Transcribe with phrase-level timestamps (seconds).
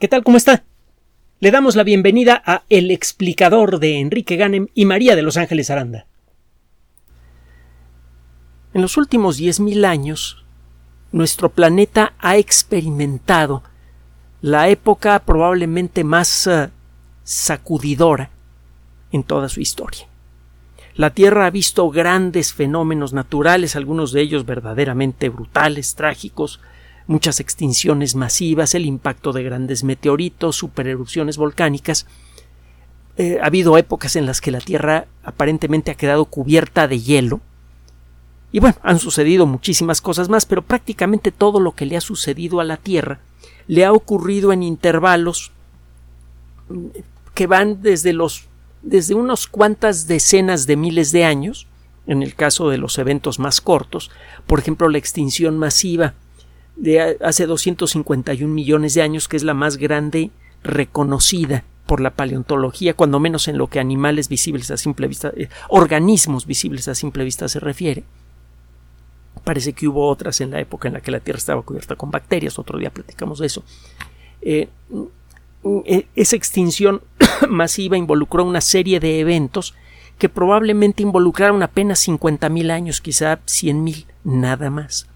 [0.00, 0.24] ¿Qué tal?
[0.24, 0.64] ¿Cómo está?
[1.38, 5.70] Le damos la bienvenida a El explicador de Enrique Ganem y María de Los Ángeles
[5.70, 6.06] Aranda.
[8.74, 10.44] En los últimos 10.000 años,
[11.12, 13.62] nuestro planeta ha experimentado
[14.42, 16.70] la época probablemente más uh,
[17.22, 18.30] sacudidora
[19.12, 20.08] en toda su historia.
[20.96, 26.60] La Tierra ha visto grandes fenómenos naturales, algunos de ellos verdaderamente brutales, trágicos,
[27.06, 32.06] muchas extinciones masivas, el impacto de grandes meteoritos, supererupciones volcánicas.
[33.16, 37.40] Eh, ha habido épocas en las que la Tierra aparentemente ha quedado cubierta de hielo.
[38.52, 42.60] Y bueno, han sucedido muchísimas cosas más, pero prácticamente todo lo que le ha sucedido
[42.60, 43.20] a la Tierra
[43.66, 45.52] le ha ocurrido en intervalos
[46.68, 46.86] mm,
[47.34, 48.46] que van desde los
[48.82, 51.66] desde unos cuantas decenas de miles de años,
[52.06, 54.10] en el caso de los eventos más cortos,
[54.46, 56.12] por ejemplo la extinción masiva
[56.76, 60.30] de hace 251 millones de años, que es la más grande
[60.62, 65.48] reconocida por la paleontología, cuando menos en lo que animales visibles a simple vista, eh,
[65.68, 68.04] organismos visibles a simple vista se refiere.
[69.44, 72.10] Parece que hubo otras en la época en la que la Tierra estaba cubierta con
[72.10, 73.62] bacterias, otro día platicamos de eso.
[74.40, 74.68] Eh,
[75.84, 77.02] eh, esa extinción
[77.48, 79.74] masiva involucró una serie de eventos
[80.18, 85.08] que probablemente involucraron apenas 50.000 años, quizá 100.000, nada más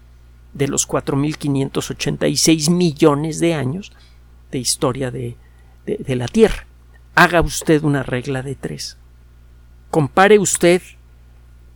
[0.53, 3.91] de los 4.586 millones de años
[4.51, 5.37] de historia de,
[5.85, 6.65] de, la Tierra.
[7.15, 8.97] Haga usted una regla de tres.
[9.91, 10.81] Compare usted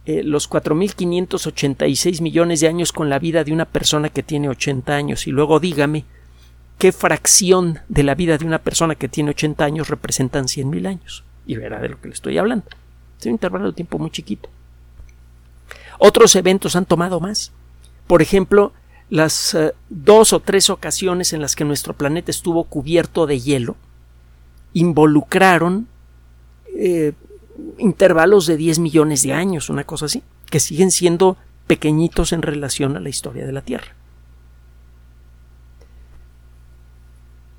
[0.05, 4.93] eh, los 4.586 millones de años con la vida de una persona que tiene 80
[4.93, 6.05] años y luego dígame
[6.77, 11.23] qué fracción de la vida de una persona que tiene 80 años representan 100.000 años.
[11.45, 12.65] Y verá de lo que le estoy hablando.
[13.19, 14.49] Es un intervalo de tiempo muy chiquito.
[15.99, 17.51] Otros eventos han tomado más.
[18.13, 18.73] Por ejemplo,
[19.09, 23.75] las eh, dos o tres ocasiones en las que nuestro planeta estuvo cubierto de hielo
[24.73, 25.87] involucraron
[26.77, 27.13] eh,
[27.79, 32.95] intervalos de 10 millones de años, una cosa así, que siguen siendo pequeñitos en relación
[32.95, 33.95] a la historia de la Tierra.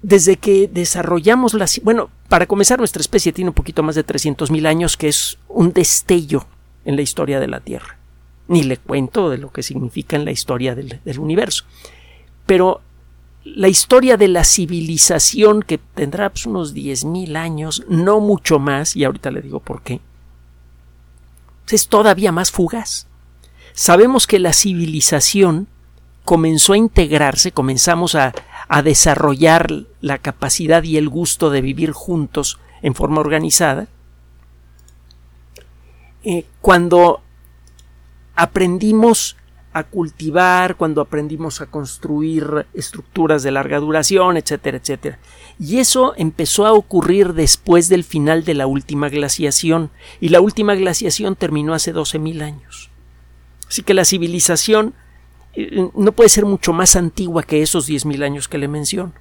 [0.03, 1.67] Desde que desarrollamos la...
[1.83, 5.73] Bueno, para comenzar, nuestra especie tiene un poquito más de 300.000 años, que es un
[5.73, 6.47] destello
[6.85, 7.99] en la historia de la Tierra
[8.49, 11.65] ni le cuento de lo que significa en la historia del, universo.
[12.47, 12.83] Pero
[13.45, 19.05] la historia de la civilización, que tendrá pues, unos 10.000 años, no mucho más, y
[19.05, 20.01] ahorita le digo por qué,
[21.71, 23.07] es todavía más fugaz.
[23.73, 25.67] Sabemos que la civilización
[26.25, 28.33] comenzó a integrarse, comenzamos a,
[28.69, 33.89] a desarrollar la capacidad y el gusto de vivir juntos en forma organizada,
[36.23, 37.24] eh, cuando
[38.35, 39.37] aprendimos
[39.75, 45.19] a cultivar, cuando aprendimos a construir estructuras de larga duración, etcétera, etcétera.
[45.59, 49.91] Y eso empezó a ocurrir después del final de la última glaciación,
[50.21, 52.91] y la última glaciación terminó hace 12.000 años.
[53.69, 54.95] Así que la civilización
[55.55, 59.13] eh, no puede ser mucho más antigua que esos 10.000 años que le menciono,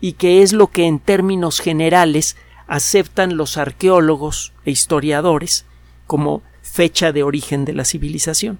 [0.00, 5.66] y que es lo que en términos generales aceptan los arqueólogos e historiadores
[6.08, 8.58] como fecha de origen de la civilización.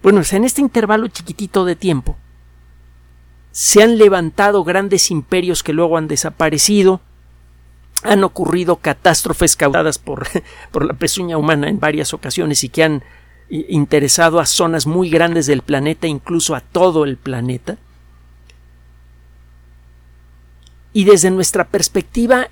[0.00, 2.16] Bueno, en este intervalo chiquitito de tiempo
[3.50, 7.00] se han levantado grandes imperios que luego han desaparecido,
[8.04, 10.28] han ocurrido catástrofes causadas por,
[10.70, 13.02] por la pezuña humana en varias ocasiones y que han
[13.48, 17.76] interesado a zonas muy grandes del planeta, incluso a todo el planeta.
[20.92, 22.48] Y desde nuestra perspectiva,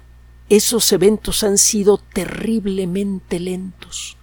[0.49, 4.16] esos eventos han sido terriblemente lentos,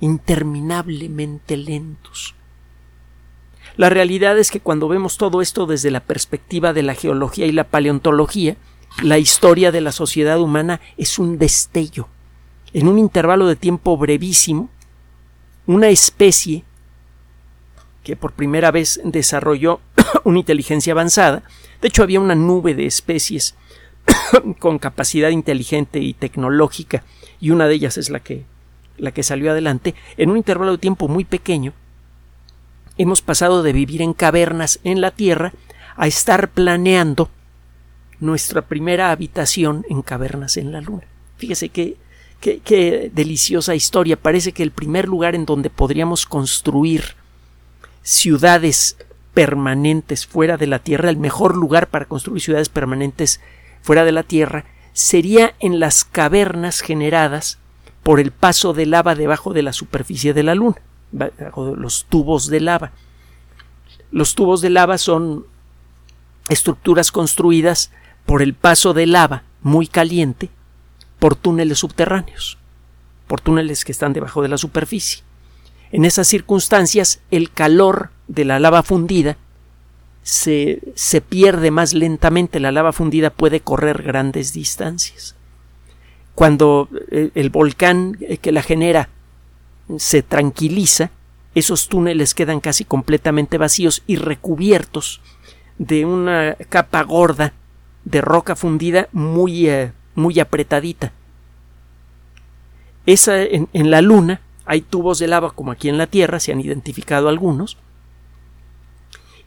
[0.00, 2.34] interminablemente lentos.
[3.76, 7.52] La realidad es que cuando vemos todo esto desde la perspectiva de la geología y
[7.52, 8.56] la paleontología,
[9.02, 12.08] la historia de la sociedad humana es un destello.
[12.72, 14.68] En un intervalo de tiempo brevísimo,
[15.66, 16.64] una especie
[18.02, 19.80] que por primera vez desarrolló
[20.24, 21.42] una inteligencia avanzada,
[21.80, 23.54] de hecho había una nube de especies
[24.58, 27.04] con capacidad inteligente y tecnológica,
[27.40, 28.44] y una de ellas es la que,
[29.00, 31.72] la que salió adelante, en un intervalo de tiempo muy pequeño,
[32.98, 35.52] hemos pasado de vivir en cavernas en la Tierra
[35.96, 37.30] a estar planeando
[38.20, 41.04] nuestra primera habitación en cavernas en la Luna.
[41.38, 41.96] Fíjese qué,
[42.40, 44.16] qué, qué deliciosa historia.
[44.16, 47.14] Parece que el primer lugar en donde podríamos construir
[48.02, 48.96] ciudades
[49.32, 53.40] permanentes fuera de la Tierra, el mejor lugar para construir ciudades permanentes
[53.82, 57.59] fuera de la Tierra sería en las cavernas generadas
[58.10, 62.48] por el paso de lava debajo de la superficie de la Luna, bajo los tubos
[62.48, 62.90] de lava.
[64.10, 65.46] Los tubos de lava son
[66.48, 67.92] estructuras construidas
[68.26, 70.50] por el paso de lava muy caliente
[71.20, 72.58] por túneles subterráneos,
[73.28, 75.22] por túneles que están debajo de la superficie.
[75.92, 79.36] En esas circunstancias, el calor de la lava fundida
[80.24, 85.36] se, se, pierde más lentamente, la lava fundida puede correr grandes distancias.
[86.34, 89.08] Cuando eh, el volcán que la genera
[89.98, 91.10] se tranquiliza,
[91.54, 95.20] esos túneles quedan casi completamente vacíos y recubiertos
[95.78, 97.52] de una capa gorda
[98.04, 101.12] de roca fundida muy, eh, muy apretadita.
[103.06, 106.60] Esa, en la Luna hay tubos de lava como aquí en la Tierra, se han
[106.60, 107.76] identificado algunos,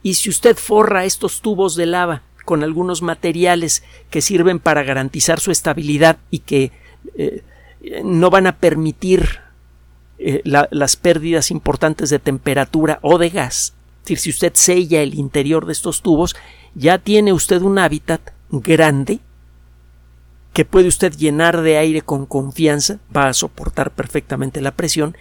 [0.02, 5.40] y si usted forra estos tubos de lava con algunos materiales que sirven para garantizar
[5.40, 6.72] su estabilidad y que
[7.16, 7.44] eh,
[8.04, 9.40] no van a permitir
[10.18, 13.74] eh, la, las pérdidas importantes de temperatura o de gas,
[14.04, 16.36] es decir, si usted sella el interior de estos tubos,
[16.76, 19.20] ya tiene usted un hábitat grande
[20.52, 25.16] que puede usted llenar de aire con confianza, va a soportar perfectamente la presión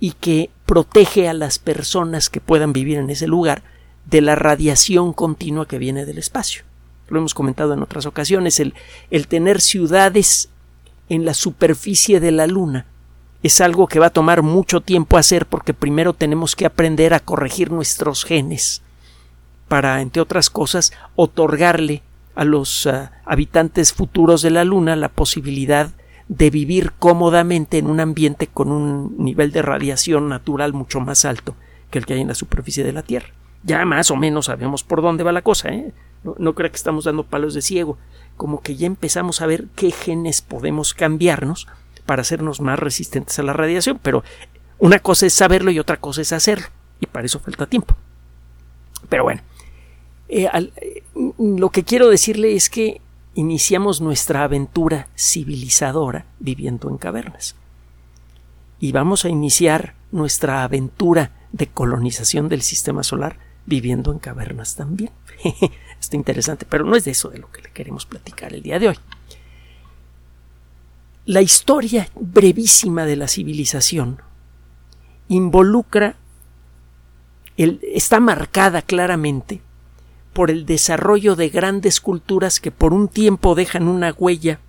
[0.00, 3.62] y que protege a las personas que puedan vivir en ese lugar
[4.06, 6.64] de la radiación continua que viene del espacio.
[7.08, 8.74] Lo hemos comentado en otras ocasiones, el,
[9.28, 10.48] tener ciudades
[11.08, 12.86] en la superficie de la Luna
[13.42, 17.20] es algo que va a tomar mucho tiempo hacer porque primero tenemos que aprender a
[17.20, 18.80] corregir nuestros genes
[19.68, 22.02] para, entre otras cosas, otorgarle
[22.34, 25.90] a los uh, habitantes futuros de la Luna la posibilidad
[26.28, 31.54] de vivir cómodamente en un ambiente con un nivel de radiación natural mucho más alto
[31.90, 33.28] que el que hay en la superficie de la Tierra
[33.64, 35.92] ya más o menos sabemos por dónde va la cosa, ¿eh?
[36.22, 37.98] No, no crea que estamos dando palos de ciego,
[38.36, 41.66] como que ya empezamos a ver qué genes podemos cambiarnos
[42.06, 44.22] para hacernos más resistentes a la radiación, pero
[44.78, 46.66] una cosa es saberlo y otra cosa es hacerlo,
[47.00, 47.96] y para eso falta tiempo.
[49.08, 49.42] Pero bueno,
[50.28, 51.02] eh, eh,
[51.38, 53.00] lo que quiero decirle es que
[53.34, 57.56] iniciamos nuestra aventura civilizadora viviendo en cavernas.
[58.80, 65.10] Y vamos a iniciar nuestra aventura de colonización del sistema solar viviendo en cavernas también.
[66.00, 68.78] Está interesante, pero no es de eso de lo que le queremos platicar el día
[68.78, 68.98] de hoy.
[71.26, 74.20] La historia brevísima de la civilización
[75.28, 76.16] involucra,
[77.56, 79.62] el, está marcada claramente
[80.34, 84.60] por el desarrollo de grandes culturas que por un tiempo dejan una huella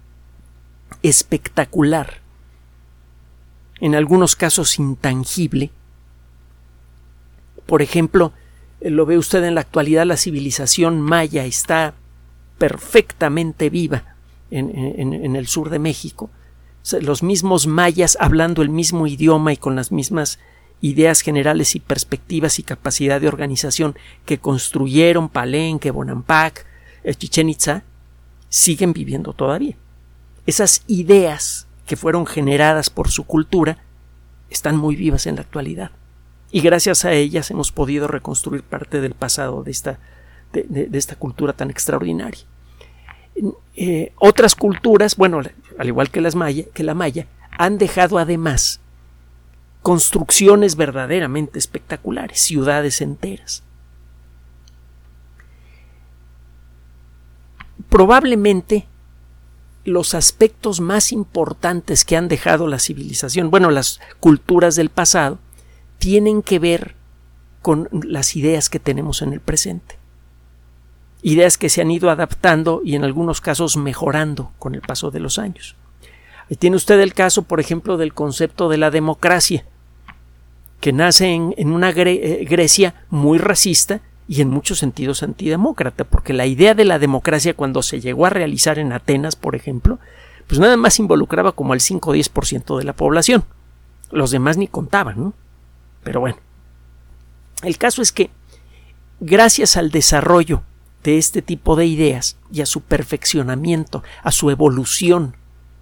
[1.04, 2.22] espectacular,
[3.82, 5.72] en algunos casos intangible.
[7.66, 8.32] Por ejemplo,
[8.90, 11.94] lo ve usted en la actualidad, la civilización maya está
[12.58, 14.16] perfectamente viva
[14.52, 16.30] en, el sur de México.
[17.02, 20.40] Los mismos mayas hablando el mismo idioma y con las mismas
[20.82, 26.66] ideas generales y perspectivas y capacidad de organización que construyeron Palenque, Bonampak,
[27.04, 27.84] eh, Chichen Itza,
[28.50, 29.76] siguen viviendo todavía.
[30.46, 33.80] Esas ideas que fueron generadas por su cultura
[34.52, 35.92] están muy vivas en la actualidad
[36.56, 40.00] y gracias a ellas hemos podido reconstruir parte del pasado de esta,
[40.54, 42.46] de, esta cultura tan extraordinaria.
[43.75, 45.42] Eh, otras culturas, bueno,
[45.78, 48.80] al igual que, las maya, que la maya, han dejado además
[49.81, 53.62] construcciones verdaderamente espectaculares, ciudades enteras.
[57.90, 58.88] Probablemente
[59.84, 65.39] los aspectos más importantes que han dejado la civilización, bueno, las culturas del pasado,
[65.98, 66.96] tienen que ver
[67.62, 69.98] con las ideas que tenemos en el presente.
[71.24, 75.20] Ideas que se han ido adaptando y en algunos casos mejorando con el paso de
[75.20, 75.75] los años.
[76.50, 79.66] Ahí tiene usted el caso, por ejemplo, del concepto de la democracia,
[80.80, 86.46] que nace en, una eh, Grecia muy racista y en muchos sentidos antidemócrata, porque la
[86.46, 89.98] idea de la democracia cuando se llegó a realizar en Atenas, por ejemplo,
[90.48, 93.44] pues nada más involucraba como al 5 o 10% de la población.
[94.12, 95.34] Los demás ni contaban, ¿no?
[96.06, 96.38] Pero bueno,
[97.64, 98.30] el caso es que
[99.20, 100.62] gracias al desarrollo
[101.04, 105.36] de este tipo de ideas y a su perfeccionamiento, a su evolución,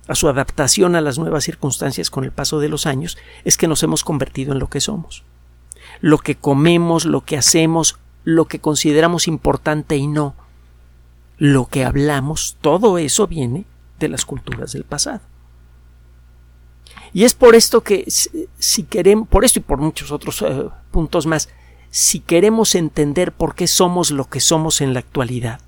[0.08, 3.68] a su adaptación a las nuevas circunstancias con el paso de los años, es que
[3.68, 5.24] nos hemos convertido en lo que somos.
[6.00, 10.36] Lo que comemos, lo que hacemos, lo que consideramos importante y no,
[11.38, 13.66] lo que hablamos, todo eso viene
[14.00, 15.20] de las culturas del pasado.
[17.14, 21.28] Y es por esto que si queremos, por esto y por muchos otros eh, puntos
[21.28, 21.50] más,
[21.92, 25.60] si queremos entender por qué somos lo que somos en la actualidad,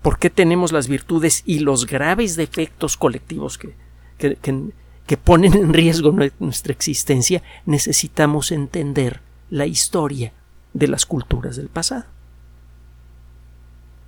[0.00, 3.74] por qué tenemos las virtudes y los graves defectos colectivos que,
[4.16, 4.38] que,
[5.06, 10.32] que ponen en riesgo nuestra existencia, necesitamos entender la historia
[10.72, 12.04] de las culturas del pasado.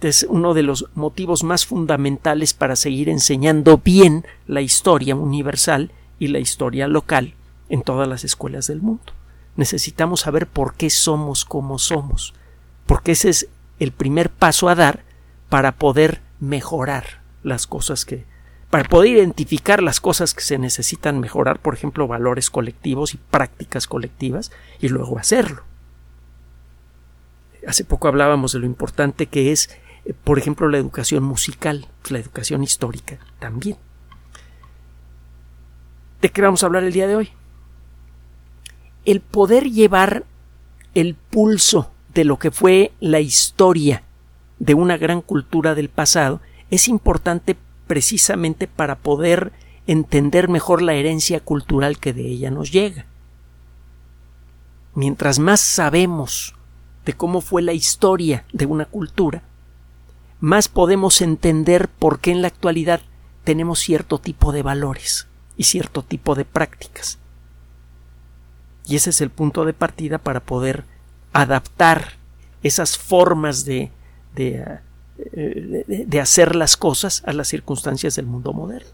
[0.01, 6.29] es uno de los motivos más fundamentales para seguir enseñando bien la historia universal y
[6.29, 7.35] la historia local
[7.69, 9.13] en todas las escuelas del mundo.
[9.57, 12.35] Necesitamos saber por qué somos como somos,
[12.87, 13.49] porque ese es
[13.81, 15.03] el primer paso a dar
[15.49, 18.25] para poder mejorar las cosas que
[18.71, 23.89] para poder identificar las cosas que se necesitan mejorar, por ejemplo, valores colectivos y prácticas
[23.89, 25.65] colectivas, y luego hacerlo.
[27.67, 29.71] Hace poco hablábamos de lo importante que es,
[30.05, 33.77] eh, por ejemplo, la educación musical, la educación histórica también.
[36.21, 37.31] ¿De qué vamos a hablar el día de hoy?
[39.07, 40.25] El poder llevar
[40.95, 44.03] el pulso de lo que fue la historia
[44.59, 49.53] de una gran cultura del pasado es importante precisamente para poder
[49.87, 53.07] entender mejor la herencia cultural que de ella nos llega.
[54.95, 56.55] Mientras más sabemos
[57.07, 59.43] de cómo fue la historia de una cultura,
[60.39, 63.01] más podemos entender por qué en la actualidad
[63.45, 65.30] tenemos cierto tipo de valores
[65.61, 67.19] y cierto tipo de prácticas.
[68.87, 70.85] Y ese es el punto de partida para poder
[71.33, 72.15] adaptar
[72.63, 73.91] esas formas de,
[74.35, 74.81] de
[75.33, 78.89] de, hacer las cosas a las circunstancias del mundo moderno.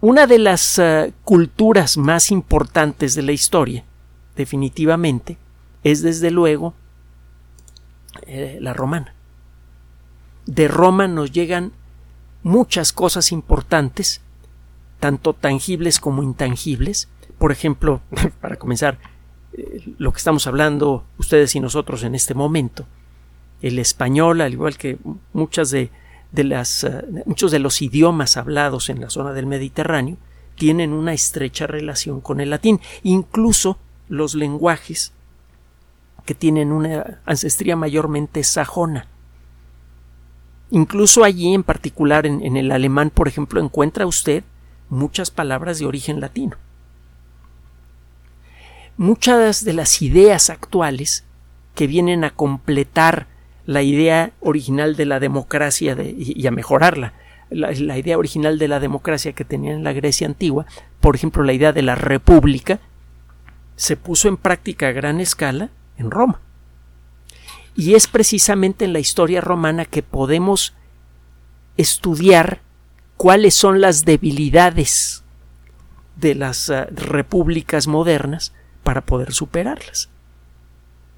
[0.00, 3.84] Una de las eh, culturas más importantes de la historia,
[4.36, 5.36] definitivamente,
[5.82, 6.74] es desde luego
[8.26, 9.14] eh, la romana.
[10.46, 11.72] De Roma nos llegan
[12.42, 14.20] muchas cosas importantes,
[15.00, 17.08] tanto tangibles como intangibles.
[17.38, 18.00] Por ejemplo,
[18.40, 18.98] para comenzar,
[19.52, 22.86] eh, lo que estamos hablando ustedes y nosotros en este momento,
[23.62, 24.98] el español, al igual que
[25.32, 25.90] muchas de,
[26.32, 30.16] las, eh, muchos de los idiomas hablados en la zona del Mediterráneo,
[30.56, 33.78] tienen una estrecha relación con el latín, incluso
[34.08, 35.12] los lenguajes
[36.24, 39.06] que tienen una ancestría mayormente sajona.
[40.70, 44.44] Incluso allí, en particular en, el alemán, por ejemplo, encuentra usted
[44.90, 46.56] muchas palabras de origen latino.
[48.96, 51.24] Muchas de las ideas actuales
[51.74, 53.26] que vienen a completar
[53.64, 57.14] la idea original de la democracia y, a mejorarla.
[57.50, 60.66] La, la, idea original de la democracia que tenían en la Grecia antigua,
[61.00, 62.78] por ejemplo, la idea de la república,
[63.76, 66.40] se puso en práctica a gran escala en Roma.
[67.78, 70.74] Y es precisamente en la historia romana que podemos
[71.76, 72.60] estudiar
[73.16, 75.22] cuáles son las debilidades
[76.16, 80.08] de las uh, repúblicas modernas para poder superarlas.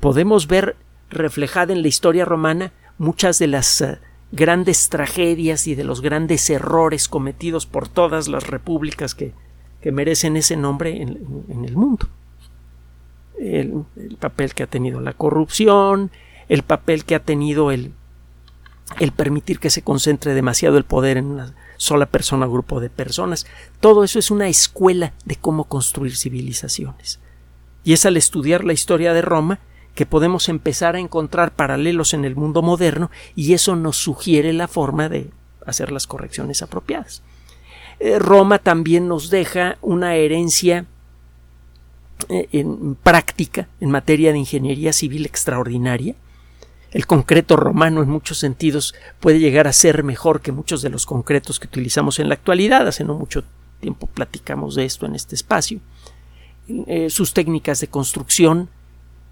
[0.01, 0.77] Podemos ver
[1.09, 3.97] reflejada en la historia romana muchas de las uh,
[4.31, 9.33] grandes tragedias y de los grandes errores cometidos por todas las repúblicas que,
[9.81, 12.07] que merecen ese nombre en, el mundo.
[13.39, 13.87] El,
[14.19, 16.11] papel que ha tenido la corrupción,
[16.51, 17.95] el papel que ha tenido el,
[18.99, 22.91] el permitir que se concentre demasiado el poder en una sola persona o grupo de
[22.91, 23.47] personas.
[23.81, 27.21] Todo eso es una escuela de cómo construir civilizaciones.
[27.85, 29.61] Y es al estudiar la historia de Roma
[29.95, 34.69] que podemos empezar a encontrar paralelos en el mundo moderno y eso nos sugiere la
[34.69, 35.31] forma de
[35.65, 37.23] hacer las correcciones apropiadas.
[38.01, 40.87] Eh, Roma también nos deja una herencia
[42.29, 46.17] eh, en práctica en materia de ingeniería civil extraordinaria.
[46.93, 51.07] El concreto romano en muchos sentidos puede llegar a ser mejor que muchos de los
[51.07, 52.87] concretos que utilizamos en la actualidad.
[52.89, 53.45] Hace no mucho
[53.81, 55.81] tiempo platicamos de esto en este espacio.
[56.69, 58.69] Eh, sus técnicas de construcción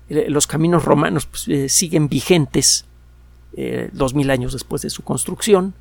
[0.08, 2.84] eh, los caminos romanos pues, eh, siguen vigentes
[3.92, 5.74] dos mil años después de su construcción,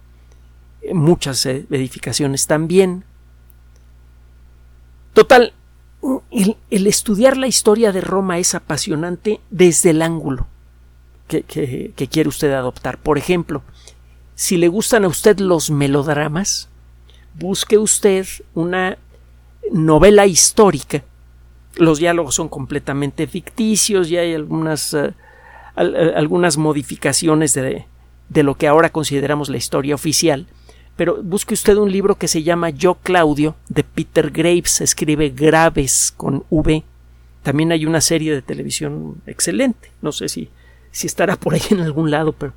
[0.94, 3.04] muchas edificaciones también.
[5.14, 5.54] Total,
[6.32, 10.48] el, estudiar la historia de Roma es apasionante desde el ángulo
[11.28, 12.98] que, quiere usted adoptar.
[12.98, 13.64] Por ejemplo,
[14.36, 16.70] si le gustan a usted los melodramas,
[17.36, 18.98] busque usted una
[19.72, 21.04] novela histórica
[21.80, 25.14] los diálogos son completamente ficticios y hay algunas, uh,
[25.76, 27.86] algunas modificaciones de,
[28.30, 30.48] de, lo que ahora consideramos la historia oficial.
[30.96, 36.12] Pero busque usted un libro que se llama Yo Claudio de Peter Graves, escribe Graves
[36.16, 36.84] con V.
[37.44, 40.50] También hay una serie de televisión excelente, no sé si,
[40.98, 42.54] si estará por ahí en algún lado, pero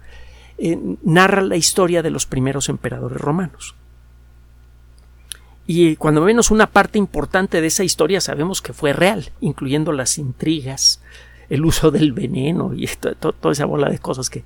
[0.59, 3.75] eh, narra la historia de los primeros emperadores romanos
[5.73, 10.19] y cuando menos una parte importante de esa historia sabemos que fue real, incluyendo las
[10.19, 11.01] intrigas,
[11.49, 12.89] el uso del veneno y
[13.21, 14.43] toda esa bola de cosas que,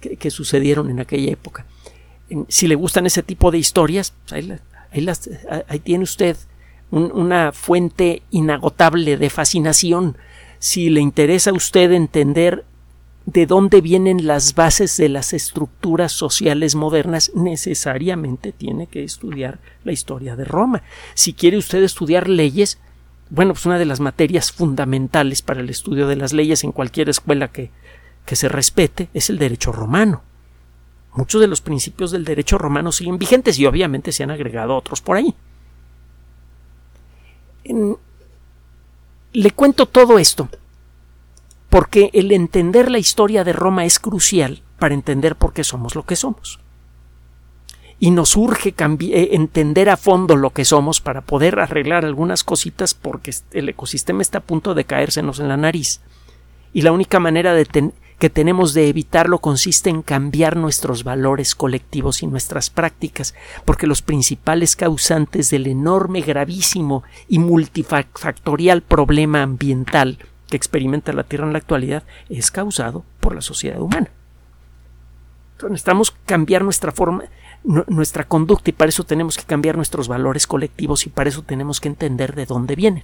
[0.00, 1.64] que, sucedieron en aquella época.
[2.48, 4.58] Si le gustan ese tipo de historias, pues ahí,
[5.68, 6.36] ahí, tiene usted
[6.90, 10.16] una fuente inagotable de fascinación.
[10.58, 12.64] Si le interesa a usted entender
[13.26, 19.92] de dónde vienen las bases de las estructuras sociales modernas, necesariamente tiene que estudiar la
[19.92, 20.82] historia de Roma.
[21.14, 22.78] Si quiere usted estudiar leyes,
[23.30, 27.08] bueno, pues una de las materias fundamentales para el estudio de las leyes en cualquier
[27.08, 27.70] escuela que,
[28.26, 30.22] que se respete es el derecho romano.
[31.14, 35.00] Muchos de los principios del derecho romano siguen vigentes y obviamente se han agregado otros
[35.00, 35.34] por ahí.
[39.32, 40.50] le cuento todo esto
[41.74, 46.04] porque el entender la historia de Roma es crucial para entender por qué somos lo
[46.04, 46.60] que somos.
[47.98, 52.94] Y nos urge eh, entender a fondo lo que somos para poder arreglar algunas cositas
[52.94, 56.00] porque el ecosistema está a punto de caérsenos en la nariz.
[56.72, 57.56] Y la única manera
[58.20, 64.00] que tenemos de evitarlo consiste en cambiar nuestros valores colectivos y nuestras prácticas, porque los
[64.00, 70.18] principales causantes del enorme, gravísimo y multifactorial problema ambiental
[70.54, 74.08] que experimenta la Tierra en la actualidad es causado por la sociedad humana.
[75.54, 77.24] Entonces necesitamos cambiar nuestra forma,
[77.64, 81.80] nuestra conducta y para eso tenemos que cambiar nuestros valores colectivos y para eso tenemos
[81.80, 83.02] que entender de dónde vienen.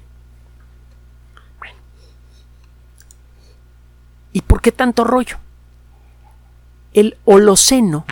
[4.32, 5.38] ¿Y por qué tanto rollo?
[6.92, 8.04] El Holoceno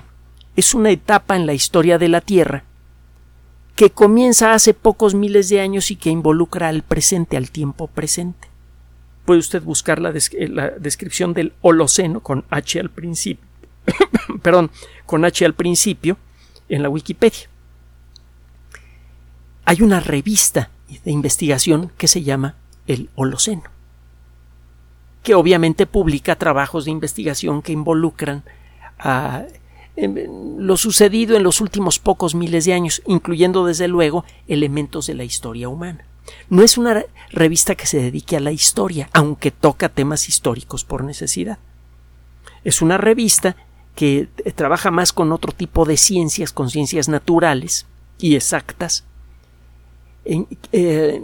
[0.57, 2.65] es una etapa en la historia de la Tierra
[3.77, 8.48] que comienza hace pocos miles de años y que involucra al presente, al tiempo presente
[9.29, 13.45] puede usted buscar la, descripción del Holoceno con H al principio,
[14.43, 14.71] perdón,
[15.05, 16.17] con H al principio
[16.71, 17.51] en la Wikipedia.
[19.67, 20.71] Hay una revista
[21.05, 22.55] de investigación que se llama
[22.87, 23.65] el Holoceno,
[25.23, 28.45] que obviamente publica trabajos de investigación que involucran
[28.99, 29.45] a
[29.97, 35.17] em, lo sucedido en los últimos pocos miles de años, incluyendo desde luego elementos de
[35.17, 36.07] la historia humana.
[36.51, 41.05] No es una revista que se dedique a la historia, aunque toca temas históricos por
[41.05, 41.59] necesidad.
[42.65, 43.57] Es una revista
[43.95, 47.87] que trabaja más con otro tipo de ciencias, con ciencias naturales
[48.19, 49.05] y exactas,
[50.25, 51.23] eh,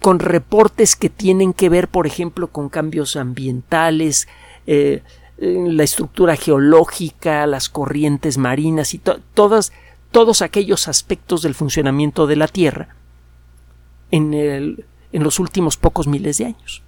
[0.00, 4.28] con reportes que tienen que ver, por ejemplo, con cambios ambientales,
[4.66, 5.02] eh,
[5.38, 9.72] la estructura geológica, las corrientes marinas y todas,
[10.10, 12.96] todos aquellos aspectos del funcionamiento de la Tierra
[14.10, 16.82] en, el, en los últimos pocos miles de años.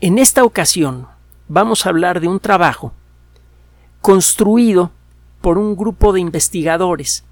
[0.00, 1.06] En esta ocasión
[1.48, 2.92] vamos a hablar de un trabajo
[4.00, 4.90] construido
[5.40, 7.24] por un grupo de investigadores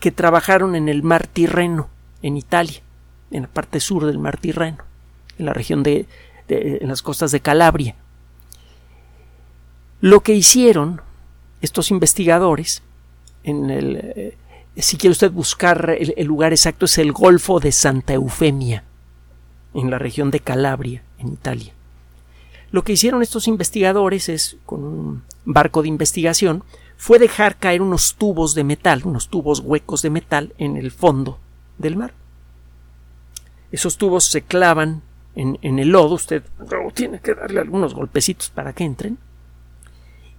[0.00, 1.88] que trabajaron en el mar Tirreno,
[2.22, 2.80] en Italia,
[3.30, 4.84] en la parte sur del mar Tirreno,
[5.38, 6.06] en la región de,
[6.48, 7.94] en las costas de Calabria.
[10.00, 11.00] Lo que hicieron
[11.62, 12.82] estos investigadores
[13.42, 14.36] en el, eh,
[14.76, 18.84] si quiere usted buscar el, lugar exacto, es el Golfo de Santa Eufemia,
[19.72, 21.72] en la región de Calabria, en Italia.
[22.70, 26.64] Lo que hicieron estos investigadores es, con un barco de investigación,
[26.96, 31.38] fue dejar caer unos tubos de metal, unos tubos huecos de metal en el fondo
[31.78, 32.14] del mar.
[33.70, 35.02] Esos tubos se clavan
[35.36, 36.42] en, el lodo, usted
[36.94, 39.18] tiene que darle algunos golpecitos para que entren,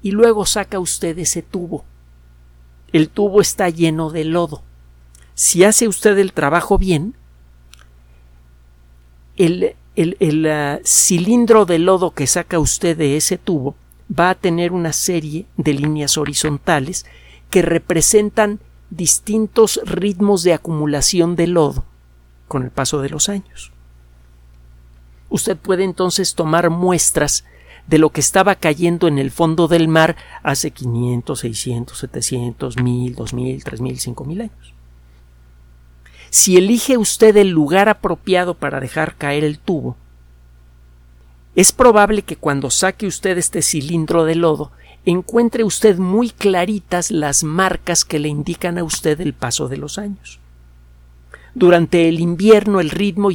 [0.01, 1.85] y luego saca usted ese tubo
[2.95, 4.61] el tubo está lleno de lodo.
[5.33, 7.13] Si hace usted el trabajo bien,
[9.35, 9.75] el,
[10.49, 13.75] ah, cilindro de lodo que saca usted de ese tubo
[14.07, 17.05] va a tener una serie de líneas horizontales
[17.49, 21.83] que representan distintos ritmos de acumulación de lodo
[22.47, 23.73] con el paso de los años.
[25.27, 27.43] Usted puede entonces tomar muestras
[27.87, 33.15] de lo que estaba cayendo en el fondo del mar hace 500, 600, 700, 1000,
[33.15, 34.73] 2000, 3000, 5000 años.
[36.29, 39.95] Si elige usted el lugar apropiado para dejar caer el tubo,
[41.55, 44.71] es probable que cuando saque usted este cilindro de lodo
[45.05, 49.97] encuentre usted muy claritas las marcas que le indican a usted el paso de los
[49.97, 50.39] años.
[51.53, 53.29] Durante el invierno el ritmo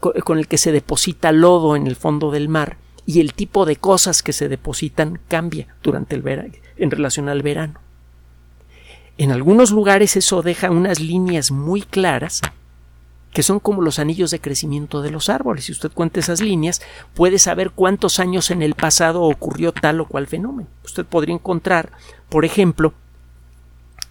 [0.00, 2.78] con el que se deposita lodo en el fondo del mar
[3.08, 7.40] y el tipo de cosas que se depositan cambia durante el verano en relación al
[7.40, 7.80] verano.
[9.16, 12.42] En algunos lugares eso deja unas líneas muy claras
[13.32, 15.64] que son como los anillos de crecimiento de los árboles.
[15.64, 16.82] Si usted cuenta esas líneas,
[17.14, 20.68] puede saber cuántos años en el pasado ocurrió tal o cual fenómeno.
[20.84, 21.92] Usted podría encontrar,
[22.28, 22.92] por ejemplo,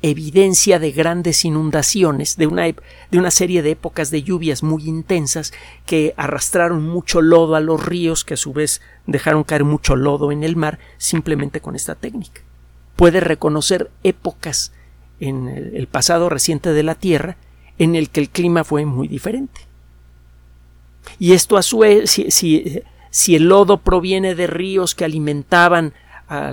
[0.01, 2.75] evidencia de grandes inundaciones, de una, de
[3.13, 5.53] una serie de épocas de lluvias muy intensas
[5.85, 10.31] que arrastraron mucho lodo a los ríos, que a su vez dejaron caer mucho lodo
[10.31, 12.41] en el mar, simplemente con esta técnica.
[12.95, 14.71] Puede reconocer épocas
[15.19, 17.37] en el pasado reciente de la Tierra
[17.79, 19.61] en el que el clima fue muy diferente.
[21.19, 25.93] Y esto a su vez, si, si el lodo proviene de ríos que alimentaban
[26.27, 26.51] a,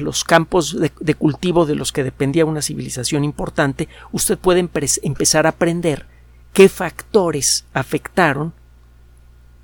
[0.00, 4.60] los campos de, cultivo de los que dependía una civilización importante, usted puede
[5.02, 6.06] empezar a aprender
[6.52, 8.54] qué factores afectaron,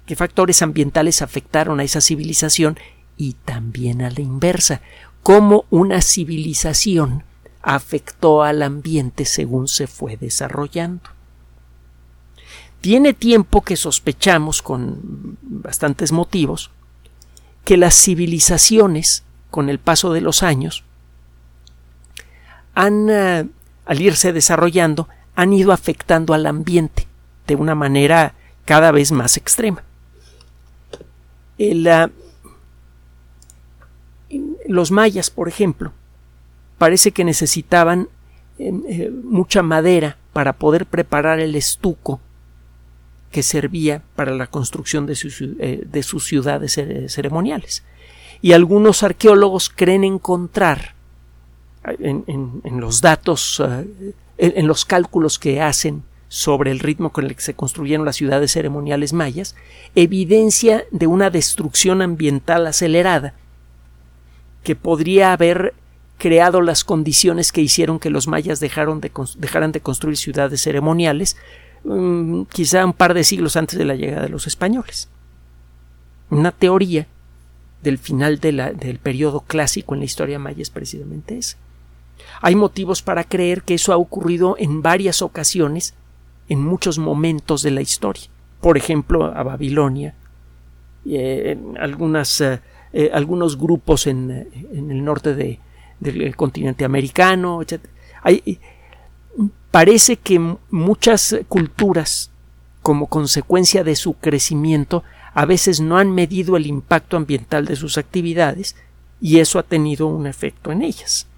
[0.07, 2.79] qué factores ambientales afectaron a esa civilización
[3.17, 4.81] y también a la inversa,
[5.23, 7.25] cómo una civilización
[7.63, 11.11] afectó al ambiente según se fue desarrollando.
[12.81, 16.71] Tiene tiempo que sospechamos, con bastantes motivos,
[17.65, 20.85] que las civilizaciones, con el paso de los años,
[22.75, 23.49] han, eh,
[23.87, 27.07] al irse desarrollando, han ido afectando al ambiente
[27.47, 28.35] de una manera
[28.65, 29.83] cada vez más extrema.
[31.87, 32.09] Ah,
[34.67, 35.93] los mayas, por ejemplo,
[36.77, 38.09] parece que necesitaban
[38.59, 42.21] eh, mucha madera para poder preparar el estuco
[43.33, 45.15] que servía para la construcción de,
[45.59, 47.83] eh, sus ciudades ceremoniales.
[48.41, 50.95] Y algunos arqueólogos creen encontrar
[51.85, 57.43] en, los datos, eh, en los cálculos que hacen sobre el ritmo con el que
[57.43, 59.57] se construyeron las ciudades ceremoniales mayas,
[59.95, 63.35] evidencia de una destrucción ambiental acelerada
[64.63, 65.75] que podría haber
[66.19, 71.37] creado las condiciones que hicieron que los mayas dejaron de, dejaran de construir ciudades ceremoniales
[71.85, 75.09] Mm, quizá un par de siglos antes de la llegada de los españoles.
[76.31, 77.07] Una teoría
[77.83, 81.57] del final del periodo clásico en la historia maya es precisamente esa.
[82.41, 85.95] Hay motivos para creer que eso ha ocurrido en varias ocasiones,
[86.49, 88.25] en muchos momentos de la historia.
[88.61, 90.15] Por ejemplo, a Babilonia,
[91.07, 92.61] eh, algunas, eh,
[92.93, 95.59] eh, algunos grupos en, el norte
[96.01, 97.85] del continente americano, etc.
[99.71, 102.31] Parece que muchas culturas,
[102.83, 105.05] como consecuencia de su crecimiento,
[105.39, 108.75] a veces no han medido el impacto ambiental de sus actividades
[109.21, 111.29] y eso ha tenido un efecto en ellas.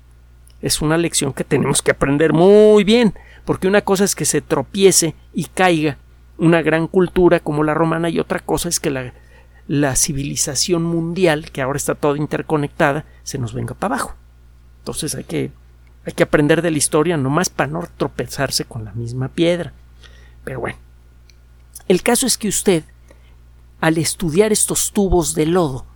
[0.63, 3.13] Es una lección que tenemos que aprender muy bien,
[3.45, 5.99] porque una cosa es que se tropiece y caiga
[6.39, 9.13] una gran cultura como la romana y otra cosa es que la,
[9.69, 14.15] la civilización mundial, que ahora está toda interconectada, se nos venga para abajo.
[14.79, 15.51] Entonces hay que
[16.07, 19.75] hay que aprender de la historia nomás para no tropezarse con la misma piedra.
[20.43, 20.79] Pero bueno,
[21.87, 22.85] el caso es que usted,
[23.81, 25.87] al estudiar estos tubos de lodo,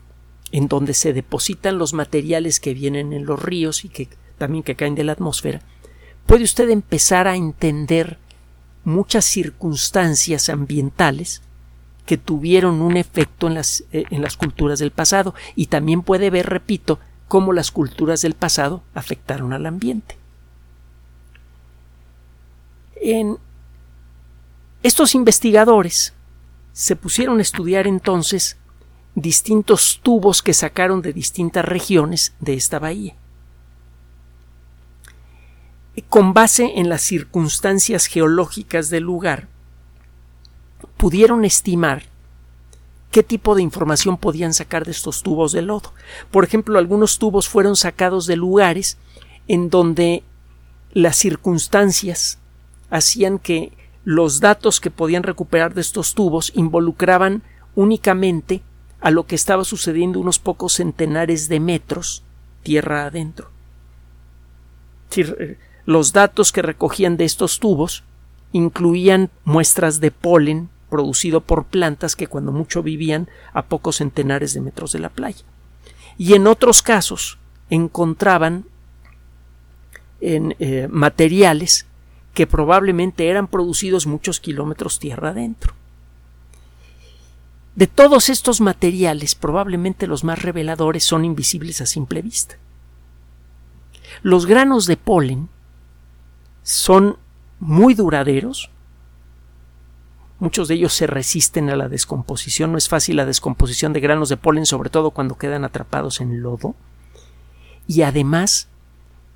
[0.53, 4.75] en donde se depositan los materiales que vienen en los ríos y que también que
[4.75, 5.61] caen de la atmósfera,
[6.27, 8.19] puede usted empezar a entender
[8.85, 11.43] muchas circunstancias ambientales
[12.07, 16.31] que tuvieron un efecto en las, eh, en las culturas del pasado y también puede
[16.31, 20.17] ver, repito, cómo las culturas del pasado afectaron al ambiente.
[22.97, 23.39] En
[24.83, 26.13] estos investigadores
[26.75, 28.59] se pusieron a estudiar entonces
[29.15, 33.15] distintos tubos que sacaron de distintas regiones de esta bahía.
[36.09, 39.47] Con base en las circunstancias geológicas del lugar,
[40.97, 42.03] pudieron estimar
[43.13, 45.93] qué tipo de información podían sacar de estos tubos de lodo.
[46.33, 48.99] Por ejemplo, algunos tubos fueron sacados de lugares
[49.47, 50.25] en donde
[50.93, 52.39] las circunstancias
[52.91, 53.73] hacían que
[54.05, 57.43] los datos que podían recuperar de estos tubos involucraban
[57.75, 58.63] únicamente
[59.01, 62.23] a lo que estaba sucediendo unos pocos centenares de metros
[62.63, 63.51] tierra adentro.
[65.17, 68.03] Eh, los datos que recogían de estos tubos
[68.53, 74.61] incluían muestras de polen producido por plantas que cuando mucho vivían a pocos centenares de
[74.61, 75.45] metros de la playa.
[76.17, 77.39] Y en otros casos
[77.69, 78.65] encontraban
[80.21, 81.87] en eh, materiales
[82.35, 85.75] que probablemente eran producidos muchos kilómetros tierra adentro.
[87.77, 92.57] De todos estos materiales, probablemente los más reveladores son invisibles a simple vista.
[94.23, 95.49] Los granos de polen
[96.63, 97.17] son
[97.59, 98.71] muy duraderos,
[100.41, 102.73] Muchos de ellos se resisten a la descomposición.
[102.73, 106.43] No es fácil la descomposición de granos de polen, sobre todo cuando quedan atrapados en
[106.43, 106.75] lodo.
[107.87, 108.69] Y además,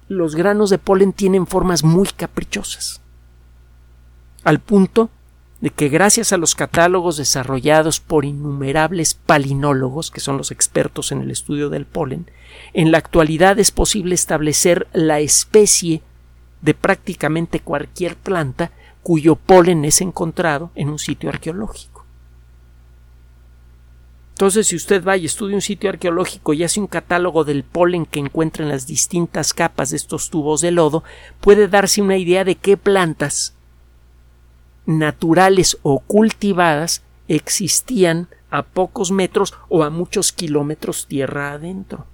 [0.08, 3.00] los granos de polen tienen formas muy caprichosas.
[4.42, 5.10] Al punto
[5.60, 11.20] de que gracias a los catálogos desarrollados por innumerables palinólogos, que son los expertos en
[11.20, 12.30] el estudio del polen,
[12.72, 16.02] en la actualidad es posible establecer la especie
[16.62, 18.70] de prácticamente cualquier planta
[19.02, 21.97] cuyo polen es encontrado en un sitio arqueológico.
[24.38, 28.06] Entonces, si usted va y estudia un sitio arqueológico y hace un catálogo del polen
[28.06, 31.02] que encuentra en las distintas capas de estos tubos de lodo,
[31.40, 33.56] puede darse una idea de qué plantas
[34.86, 42.06] naturales o cultivadas existían a pocos metros o a muchos kilómetros tierra adentro.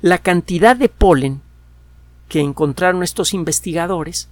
[0.00, 1.42] La cantidad de polen
[2.28, 4.28] que encontraron estos investigadores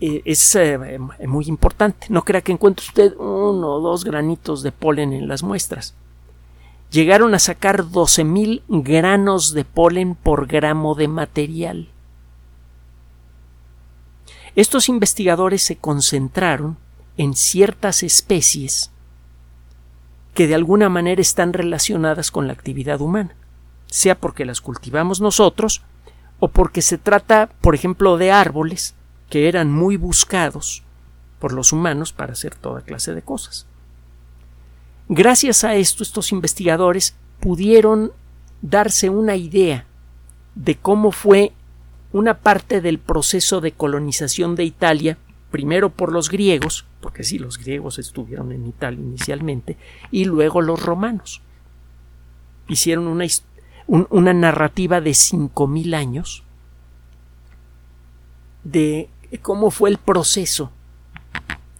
[0.00, 2.06] eh, es eh, muy importante.
[2.08, 5.94] No crea que encuentre usted uno o dos granitos de polen en las muestras.
[6.90, 11.88] Llegaron a sacar 12.000 granos de polen por gramo de material.
[14.56, 16.76] Estos investigadores se concentraron
[17.16, 18.90] en ciertas especies
[20.34, 23.36] que de alguna manera están relacionadas con la actividad humana,
[23.86, 25.82] sea porque las cultivamos nosotros
[26.40, 28.94] o porque se trata, por ejemplo, de árboles
[29.30, 30.82] que eran muy buscados
[31.38, 33.66] por los humanos para hacer toda clase de cosas.
[35.08, 38.12] Gracias a esto, estos investigadores pudieron
[38.60, 39.86] darse una idea
[40.54, 41.52] de cómo fue
[42.12, 45.16] una parte del proceso de colonización de Italia,
[45.50, 49.76] primero por los griegos, porque sí, los griegos estuvieron en Italia inicialmente,
[50.10, 51.40] y luego los romanos.
[52.68, 53.24] Hicieron una,
[53.86, 56.44] una narrativa de cinco mil años
[58.64, 60.70] de cómo fue el proceso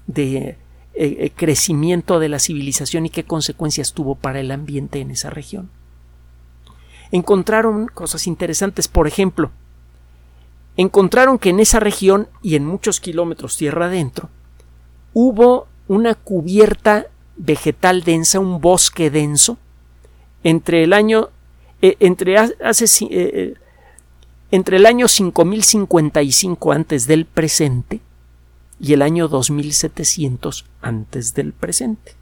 [0.06, 0.56] de eh,
[0.94, 5.70] eh, crecimiento de la civilización y qué consecuencias tuvo para el ambiente en esa región.
[7.12, 9.50] Encontraron cosas interesantes, por ejemplo,
[10.76, 14.30] encontraron que en esa región y en muchos kilómetros tierra adentro
[15.12, 19.58] hubo una cubierta vegetal densa, un bosque denso,
[20.44, 21.30] entre el año
[21.82, 22.86] eh, entre hace
[24.50, 28.00] entre el año 5055 antes del presente
[28.80, 32.14] y el año 2700 antes del presente.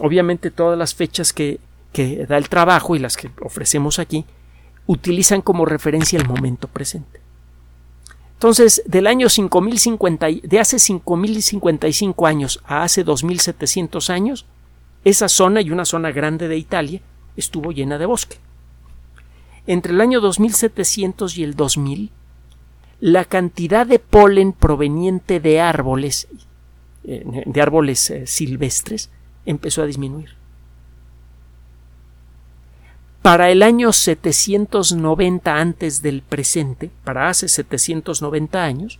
[0.00, 1.60] Obviamente todas las fechas que,
[1.92, 4.24] que da el trabajo y las que ofrecemos aquí
[4.86, 7.20] utilizan como referencia el momento presente.
[8.34, 14.44] Entonces, del año 5050, de hace 5055 años a hace 2700 años,
[15.04, 17.00] esa zona y una zona grande de Italia
[17.36, 18.38] estuvo llena de bosque
[19.66, 22.10] entre el año 2700 y el 2000,
[23.00, 26.28] la cantidad de polen proveniente de árboles,
[27.04, 29.10] eh, de árboles eh, silvestres,
[29.46, 30.30] empezó a disminuir.
[33.22, 38.98] Para el año 790 antes del presente, para hace 790 años,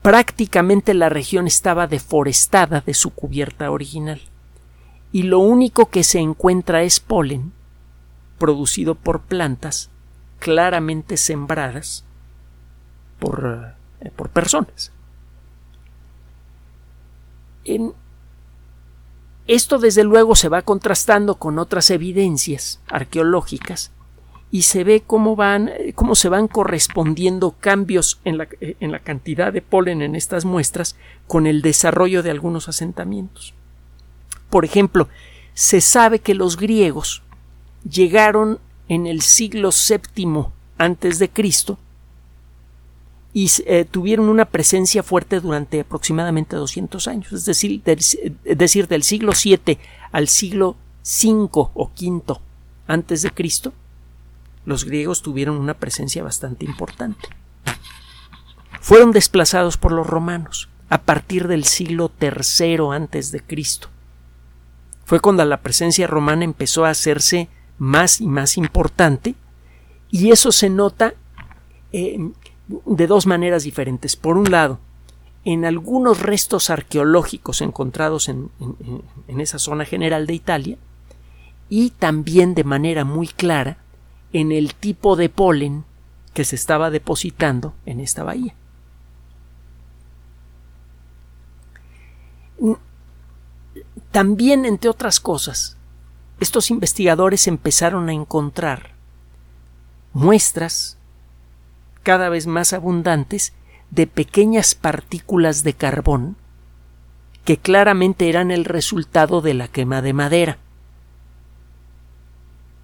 [0.00, 4.22] prácticamente la región estaba deforestada de su cubierta original
[5.12, 7.52] y lo único que se encuentra es polen
[8.38, 9.90] producido por plantas
[10.38, 12.04] claramente sembradas
[13.18, 14.92] por, eh, por personas.
[19.46, 23.90] Esto desde luego se va contrastando con otras evidencias arqueológicas
[24.50, 28.92] y se ve cómo van eh, cómo se van correspondiendo cambios en la, eh, en
[28.92, 33.52] la cantidad de polen en estas muestras con el desarrollo de algunos asentamientos.
[34.50, 35.08] Por ejemplo,
[35.54, 37.23] se sabe que los griegos
[37.88, 40.46] llegaron en el siglo VII
[40.78, 41.78] antes de Cristo
[43.32, 49.32] y eh, tuvieron una presencia fuerte durante aproximadamente 200 años, es decir, decir, del siglo
[49.32, 49.78] VII
[50.12, 52.40] al siglo V o V
[52.86, 53.72] antes de Cristo,
[54.64, 57.28] los griegos tuvieron una presencia bastante importante.
[58.80, 63.88] Fueron desplazados por los romanos a partir del siglo III antes de Cristo.
[65.04, 69.34] Fue cuando la presencia romana empezó a hacerse más y más importante
[70.10, 71.14] y eso se nota
[71.92, 72.30] eh,
[72.68, 74.16] de dos maneras diferentes.
[74.16, 74.78] Por un lado,
[75.44, 78.50] en algunos restos arqueológicos encontrados en,
[79.28, 80.78] en, esa zona general de Italia
[81.68, 83.78] y también de manera muy clara
[84.32, 85.84] en el tipo de polen
[86.32, 88.54] que se estaba depositando en esta bahía.
[94.10, 95.76] También, entre otras cosas,
[96.40, 98.92] estos investigadores empezaron a encontrar
[100.12, 100.96] muestras
[102.02, 103.52] cada vez más abundantes
[103.90, 106.36] de pequeñas partículas de carbón
[107.44, 110.58] que claramente eran el resultado de la quema de madera.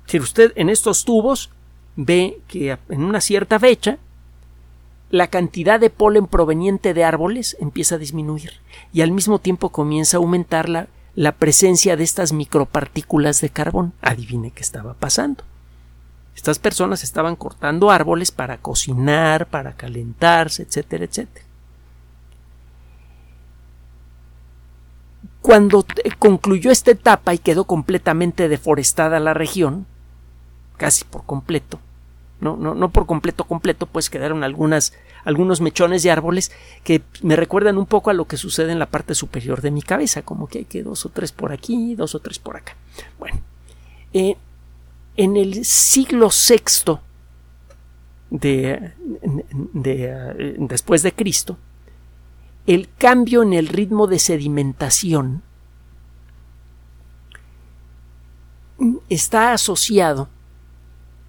[0.07, 1.51] Si usted en estos tubos
[1.97, 3.99] ve que en una cierta fecha
[5.11, 8.55] la cantidad de polen proveniente de árboles empieza a disminuir
[8.93, 10.89] y al mismo tiempo comienza a aumentar la
[11.21, 13.93] la presencia de estas micropartículas de carbón.
[14.01, 15.45] Adivine qué estaba pasando.
[16.35, 21.45] Estas personas estaban cortando árboles para cocinar, para calentarse, etcétera, etcétera.
[25.43, 25.85] Cuando
[26.19, 29.85] concluyó esta etapa y quedó completamente deforestada la región,
[30.79, 31.81] casi por completo,
[32.41, 36.53] no, no, no por completo completo, pues quedaron algunas, algunos mechones de árboles
[36.85, 39.83] que me recuerdan un poco a lo que sucede en la parte superior de mi
[39.83, 42.77] cabeza, como que hay que dos o tres por aquí, dos o tres por acá.
[43.19, 43.41] Bueno,
[44.13, 44.37] eh,
[45.17, 46.99] en el siglo VI
[48.31, 48.93] de,
[49.75, 51.59] de, después de Cristo,
[52.67, 55.43] el cambio en el ritmo de sedimentación
[59.09, 60.29] está asociado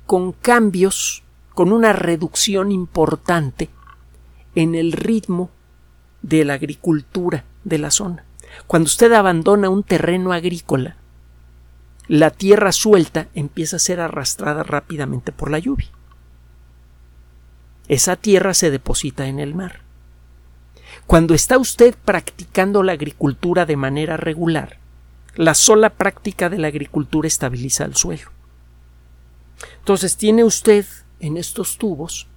[0.06, 1.24] con cambios,
[1.54, 3.70] con una reducción importante
[4.56, 5.50] en el ritmo
[6.22, 8.26] de la agricultura de la zona.
[8.68, 10.98] Cuando usted abandona un terreno agrícola,
[12.08, 15.90] la tierra suelta empieza a ser arrastrada rápidamente por la lluvia.
[17.88, 19.82] Esa tierra se deposita en el mar.
[21.08, 24.78] Cuando está usted practicando la agricultura de manera regular,
[25.36, 28.32] la sola práctica de la agricultura estabiliza el suelo.
[29.80, 30.86] Entonces tiene usted
[31.20, 32.28] en estos tubos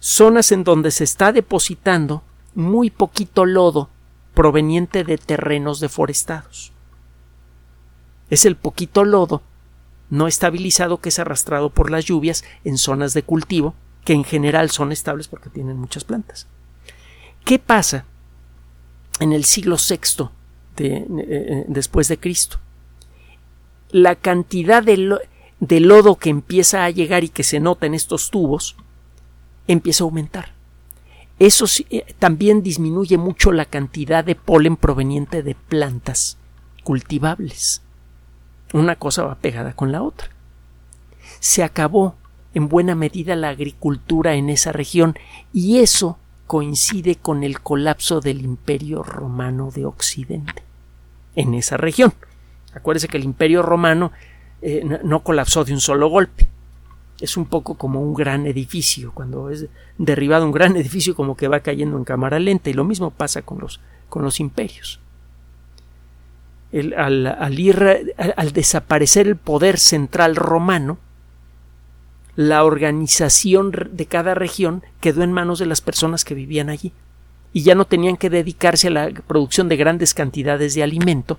[0.00, 2.22] zonas en donde se está depositando
[2.54, 3.90] muy poquito lodo
[4.34, 6.72] proveniente de terrenos deforestados.
[8.30, 9.42] Es el poquito lodo
[10.08, 14.70] no estabilizado que es arrastrado por las lluvias en zonas de cultivo que en general
[14.70, 16.48] son estables porque tienen muchas plantas.
[17.44, 18.06] ¿Qué pasa
[19.20, 20.30] en el siglo VI
[20.78, 22.58] eh, eh, después de Cristo?
[23.90, 25.18] La cantidad de,
[25.60, 28.76] de lodo que empieza a llegar y que se nota en estos tubos
[29.72, 30.52] empieza a aumentar.
[31.38, 36.36] Eso eh, también disminuye mucho la cantidad de polen proveniente de plantas
[36.84, 37.82] cultivables.
[38.72, 40.28] Una cosa va pegada con la otra.
[41.40, 42.14] Se acabó
[42.52, 45.16] en buena medida la agricultura en esa región
[45.52, 50.62] y eso coincide con el colapso del Imperio Romano de Occidente
[51.36, 52.12] en esa región.
[52.74, 54.12] Acuérdese que el Imperio Romano
[54.62, 56.48] eh, no colapsó de un solo golpe.
[57.20, 59.12] Es un poco como un gran edificio.
[59.12, 59.66] Cuando es
[59.98, 63.42] derribado un gran edificio, como que va cayendo en cámara lenta, y lo mismo pasa
[63.42, 65.00] con los, con los imperios.
[66.72, 70.98] al, al desaparecer el poder central romano,
[72.36, 76.92] la organización de cada región quedó en manos de las personas que vivían allí
[77.52, 81.38] y ya no tenían que dedicarse a la producción de grandes cantidades de alimento,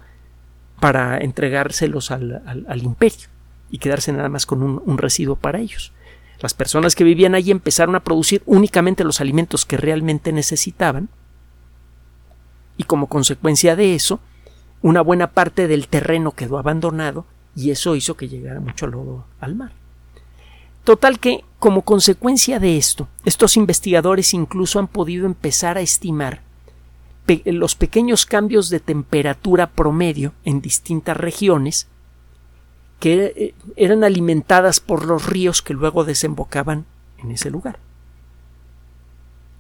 [0.82, 3.28] para entregárselos al, imperio
[3.72, 5.94] y quedarse nada más con un, residuo para ellos.
[6.40, 11.10] Las personas que vivían allí empezaron a producir únicamente los alimentos que realmente necesitaban
[12.78, 14.20] y como consecuencia de eso,
[14.82, 19.56] una buena parte del terreno quedó abandonado y eso hizo que llegara mucho lodo al
[19.56, 19.72] mar.
[20.84, 26.42] Total que, como consecuencia de esto, estos investigadores incluso han podido empezar a estimar
[27.46, 31.88] los pequeños cambios de temperatura promedio en distintas regiones
[33.02, 36.86] que eh, eran alimentadas por los ríos que luego desembocaban
[37.18, 37.80] en ese lugar.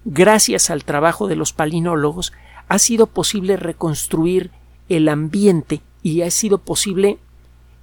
[0.05, 2.31] Gracias al trabajo de los palinólogos
[2.69, 4.51] ha sido posible reconstruir
[4.87, 7.17] el ambiente y ha sido posible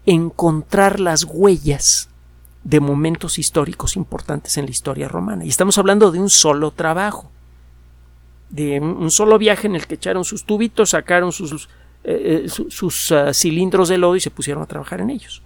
[0.06, 2.08] encontrar las huellas
[2.64, 5.44] de momentos históricos importantes en la historia romana.
[5.44, 7.30] Y estamos hablando de un solo trabajo
[8.50, 11.68] de un solo viaje en el que echaron sus tubitos, sacaron sus,
[12.04, 15.42] eh, eh, ah, cilindros de lodo y se pusieron a trabajar en ellos.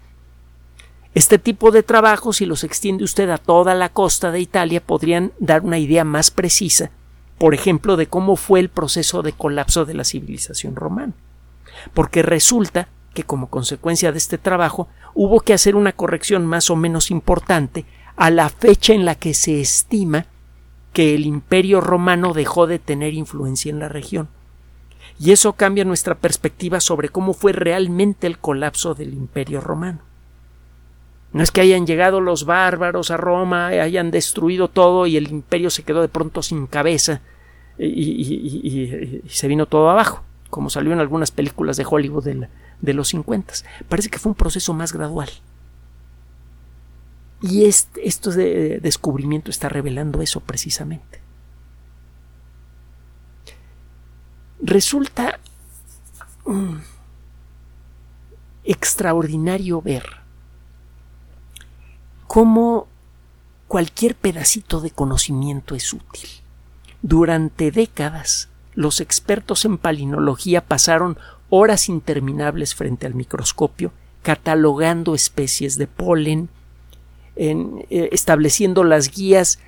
[1.14, 5.33] Este tipo de trabajo, si los extiende usted a toda la costa de Italia, podrían
[5.38, 6.90] dar una idea más precisa,
[7.37, 11.12] por ejemplo, de cómo fue el proceso de colapso de la civilización romana.
[11.92, 16.77] Porque resulta que como consecuencia de este trabajo hubo que hacer una corrección más o
[16.77, 17.85] menos importante
[18.16, 20.27] a la fecha en la que se estima
[20.94, 24.29] que el imperio romano dejó de tener influencia en la región.
[25.18, 30.12] Y eso cambia nuestra perspectiva sobre cómo fue realmente el colapso del imperio romano.
[31.33, 35.71] No es que hayan llegado los bárbaros a Roma, hayan destruido todo y el imperio
[35.71, 37.23] se quedó de pronto sin cabeza
[37.79, 42.49] y, se vino todo abajo, como salió en algunas películas de Hollywood de,
[42.81, 43.55] de los 50.
[43.88, 45.31] Parece que fue un proceso más gradual.
[47.40, 51.21] Y este, descubrimiento está revelando eso precisamente.
[54.61, 55.41] Resulta
[56.45, 56.76] mm,
[58.62, 60.22] extraordinario ver
[62.33, 62.87] cómo
[63.68, 66.30] cualquier pedacito de conocimiento es útil.
[67.03, 71.18] Durante décadas, los expertos en palinología pasaron
[71.51, 76.49] horas interminables frente al microscopio catalogando especies de polen,
[77.37, 79.59] en, eh, estableciendo las guías,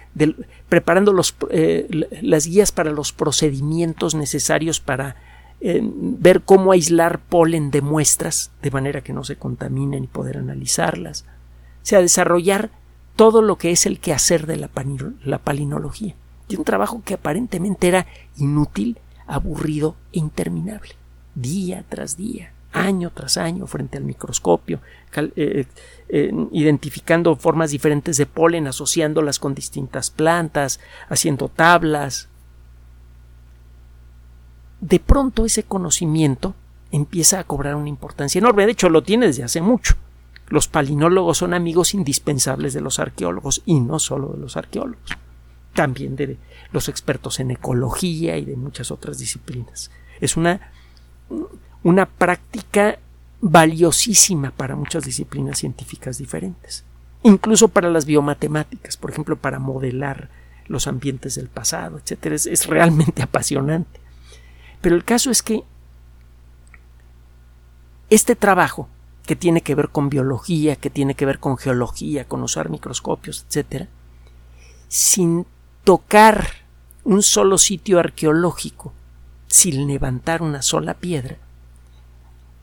[0.71, 1.15] preparando
[1.51, 1.87] eh,
[2.23, 5.17] las guías para los procedimientos necesarios para
[5.61, 10.39] eh, ver cómo aislar polen de muestras de manera que no se contaminen y poder
[10.39, 11.27] analizarlas.
[11.85, 12.71] Sea, desarrollar
[13.15, 14.71] todo lo que es el quehacer de la,
[15.23, 16.17] la palinología.
[16.49, 18.07] de un trabajo que aparentemente era
[18.37, 20.95] inútil, aburrido e interminable,
[21.35, 24.81] día tras día, año tras año frente al microscopio,
[25.37, 25.67] eh,
[26.09, 32.29] eh, identificando formas diferentes de polen, asociándolas con distintas plantas, haciendo tablas.
[34.81, 36.55] De pronto ese conocimiento
[36.91, 38.65] empieza a cobrar una importancia enorme.
[38.67, 39.97] De hecho, lo tiene desde hace mucho.
[40.49, 45.11] Los palinólogos son amigos indispensables de los arqueólogos y no solo de los arqueólogos,
[45.73, 46.39] también de
[46.73, 49.91] los expertos en ecología y de muchas otras disciplinas.
[50.21, 50.73] Es una,
[51.83, 52.99] una práctica
[53.41, 56.85] valiosísima para muchas disciplinas científicas diferentes,
[57.23, 60.29] incluso para las biomatemáticas, por ejemplo, para modelar
[60.67, 62.35] los ambientes del pasado, etcétera.
[62.35, 64.01] es realmente apasionante.
[64.81, 65.65] Pero el caso es que
[68.11, 68.89] este trabajo
[69.27, 73.47] que tiene que ver con biología, que tiene que ver con geología, con usar microscopios,
[73.49, 73.89] etc.,
[74.89, 75.47] sin
[75.83, 76.49] tocar
[77.05, 78.93] un solo sitio arqueológico,
[79.47, 81.37] sin levantar una sola piedra,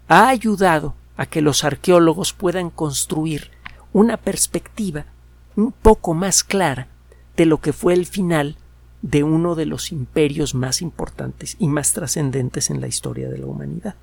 [0.07, 3.51] ha ayudado a que los arqueólogos puedan construir
[3.93, 5.05] una perspectiva
[5.55, 6.88] un poco más clara
[7.38, 8.57] de lo que fue el final
[9.01, 13.47] de uno de los imperios más importantes y más trascendentes en la historia de la
[13.47, 13.95] humanidad.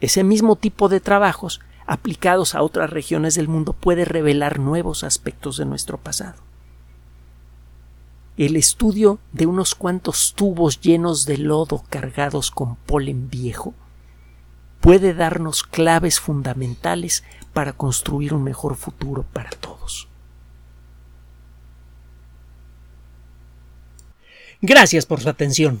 [0.00, 5.56] Ese mismo tipo de trabajos aplicados a otras regiones del mundo puede revelar nuevos aspectos
[5.56, 6.42] de nuestro pasado.
[8.36, 13.74] El estudio de unos cuantos tubos llenos de lodo cargados con polen viejo
[14.80, 20.08] puede darnos claves fundamentales para construir un mejor futuro para todos.
[24.60, 25.80] Gracias por su atención